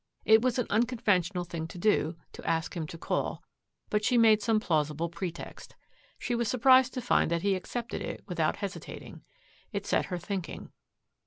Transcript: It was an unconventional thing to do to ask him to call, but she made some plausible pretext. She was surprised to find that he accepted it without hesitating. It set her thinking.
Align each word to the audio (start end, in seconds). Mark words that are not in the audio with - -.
It 0.25 0.41
was 0.41 0.57
an 0.57 0.65
unconventional 0.71 1.43
thing 1.43 1.67
to 1.67 1.77
do 1.77 2.15
to 2.33 2.49
ask 2.49 2.75
him 2.75 2.87
to 2.87 2.97
call, 2.97 3.43
but 3.91 4.03
she 4.03 4.17
made 4.17 4.41
some 4.41 4.59
plausible 4.59 5.09
pretext. 5.09 5.75
She 6.17 6.33
was 6.33 6.47
surprised 6.47 6.95
to 6.95 7.01
find 7.03 7.29
that 7.29 7.43
he 7.43 7.53
accepted 7.53 8.01
it 8.01 8.23
without 8.27 8.55
hesitating. 8.55 9.21
It 9.71 9.85
set 9.85 10.05
her 10.05 10.17
thinking. 10.17 10.71